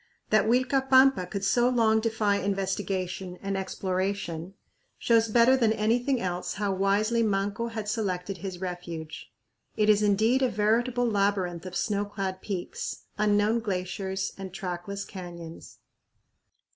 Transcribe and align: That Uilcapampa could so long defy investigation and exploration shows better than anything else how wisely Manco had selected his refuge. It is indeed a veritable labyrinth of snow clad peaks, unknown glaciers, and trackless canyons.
That 0.31 0.45
Uilcapampa 0.47 1.27
could 1.29 1.43
so 1.45 1.69
long 1.69 1.99
defy 1.99 2.37
investigation 2.37 3.37
and 3.39 3.55
exploration 3.55 4.55
shows 4.97 5.27
better 5.27 5.55
than 5.55 5.71
anything 5.71 6.19
else 6.19 6.55
how 6.55 6.73
wisely 6.73 7.21
Manco 7.21 7.67
had 7.67 7.87
selected 7.87 8.39
his 8.39 8.59
refuge. 8.59 9.31
It 9.77 9.89
is 9.89 10.01
indeed 10.01 10.41
a 10.41 10.49
veritable 10.49 11.05
labyrinth 11.07 11.67
of 11.67 11.75
snow 11.75 12.05
clad 12.05 12.41
peaks, 12.41 13.03
unknown 13.19 13.59
glaciers, 13.59 14.33
and 14.39 14.51
trackless 14.51 15.05
canyons. 15.05 15.77